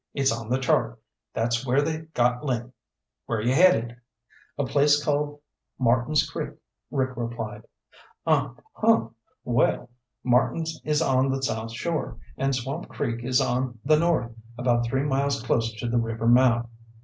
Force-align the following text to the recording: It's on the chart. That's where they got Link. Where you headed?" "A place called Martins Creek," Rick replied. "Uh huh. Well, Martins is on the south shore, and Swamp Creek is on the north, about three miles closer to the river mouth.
It's 0.15 0.31
on 0.31 0.49
the 0.49 0.57
chart. 0.57 0.99
That's 1.35 1.63
where 1.63 1.83
they 1.83 1.99
got 2.15 2.43
Link. 2.43 2.73
Where 3.27 3.39
you 3.39 3.53
headed?" 3.53 3.97
"A 4.57 4.65
place 4.65 5.05
called 5.05 5.41
Martins 5.77 6.27
Creek," 6.27 6.55
Rick 6.89 7.11
replied. 7.15 7.65
"Uh 8.25 8.55
huh. 8.73 9.09
Well, 9.43 9.91
Martins 10.23 10.81
is 10.83 11.03
on 11.03 11.29
the 11.29 11.43
south 11.43 11.71
shore, 11.73 12.17
and 12.35 12.55
Swamp 12.55 12.87
Creek 12.89 13.23
is 13.23 13.39
on 13.39 13.77
the 13.85 13.99
north, 13.99 14.31
about 14.57 14.87
three 14.87 15.03
miles 15.03 15.39
closer 15.43 15.77
to 15.77 15.87
the 15.87 15.99
river 15.99 16.25
mouth. 16.25 16.67